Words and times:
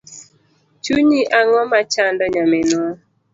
Chunyi 0.83 1.19
ang’o 1.39 1.61
machando 1.71 2.23
nyaminwa? 2.33 2.89